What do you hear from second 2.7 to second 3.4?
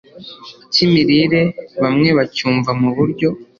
mu buryo